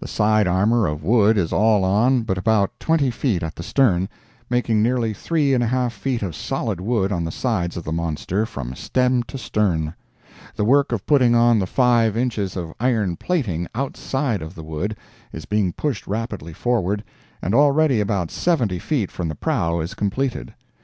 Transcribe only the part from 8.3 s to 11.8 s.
from stem to stern. The work of putting on the